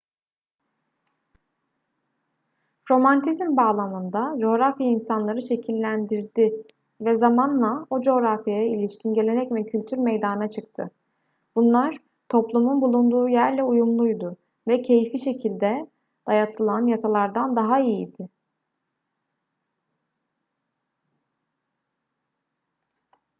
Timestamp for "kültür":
9.65-9.97